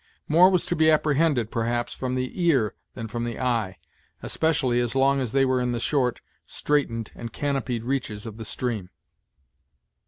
More 0.27 0.49
was 0.49 0.65
to 0.65 0.75
be 0.75 0.89
apprehended, 0.89 1.51
perhaps, 1.51 1.93
from 1.93 2.15
the 2.15 2.31
ear 2.41 2.73
than 2.95 3.07
from 3.07 3.23
the 3.23 3.39
eye, 3.39 3.77
especially 4.23 4.79
as 4.79 4.95
long 4.95 5.19
as 5.19 5.31
they 5.31 5.45
were 5.45 5.61
in 5.61 5.73
the 5.73 5.79
short, 5.79 6.21
straitened, 6.47 7.11
and 7.13 7.31
canopied 7.31 7.83
reaches 7.83 8.25
of 8.25 8.37
the 8.37 8.45
stream. 8.45 8.89